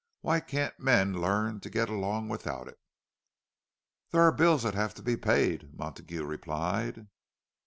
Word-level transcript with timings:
Why 0.21 0.39
can't 0.39 0.79
men 0.79 1.13
learn 1.21 1.59
to 1.59 1.69
get 1.69 1.87
along 1.87 2.27
without 2.27 2.67
it?" 2.67 2.79
"There 4.09 4.23
are 4.23 4.31
bills 4.31 4.63
that 4.63 4.73
have 4.73 4.95
to 4.95 5.03
be 5.03 5.15
paid," 5.15 5.77
Montague 5.77 6.25
replied. 6.25 7.05